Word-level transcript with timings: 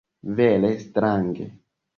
Vere 0.37 0.79
strange. 0.79 1.45